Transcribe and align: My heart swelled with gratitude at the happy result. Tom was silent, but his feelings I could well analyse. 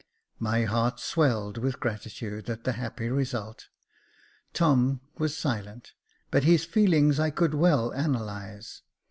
My 0.39 0.63
heart 0.63 0.99
swelled 0.99 1.59
with 1.59 1.79
gratitude 1.79 2.49
at 2.49 2.63
the 2.63 2.71
happy 2.71 3.07
result. 3.09 3.67
Tom 4.51 5.01
was 5.19 5.37
silent, 5.37 5.91
but 6.31 6.43
his 6.43 6.65
feelings 6.65 7.19
I 7.19 7.29
could 7.29 7.53
well 7.53 7.91
analyse. 7.91 8.81